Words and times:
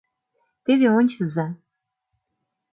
Теве 0.63 0.87
ончыза: 0.99 1.45